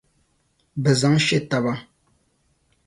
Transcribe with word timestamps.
Bɛ 0.81 0.91
zaŋ 0.99 1.15
she 1.25 1.37
taba. 1.49 1.73